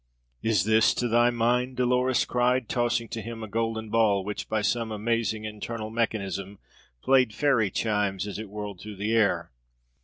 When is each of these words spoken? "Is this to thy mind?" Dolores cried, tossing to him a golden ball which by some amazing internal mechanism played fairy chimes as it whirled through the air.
"Is 0.41 0.63
this 0.63 0.95
to 0.95 1.07
thy 1.07 1.29
mind?" 1.29 1.77
Dolores 1.77 2.25
cried, 2.25 2.67
tossing 2.67 3.07
to 3.09 3.21
him 3.21 3.43
a 3.43 3.47
golden 3.47 3.89
ball 3.91 4.23
which 4.23 4.49
by 4.49 4.63
some 4.63 4.91
amazing 4.91 5.45
internal 5.45 5.91
mechanism 5.91 6.57
played 7.03 7.35
fairy 7.35 7.69
chimes 7.69 8.25
as 8.25 8.39
it 8.39 8.49
whirled 8.49 8.81
through 8.81 8.95
the 8.95 9.13
air. 9.13 9.51